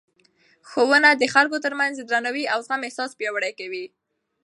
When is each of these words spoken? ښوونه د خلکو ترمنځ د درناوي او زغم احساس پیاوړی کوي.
ښوونه 0.69 1.09
د 1.15 1.23
خلکو 1.33 1.57
ترمنځ 1.65 1.93
د 1.97 2.03
درناوي 2.11 2.45
او 2.53 2.59
زغم 2.65 2.81
احساس 2.87 3.11
پیاوړی 3.19 3.51
کوي. 3.59 3.85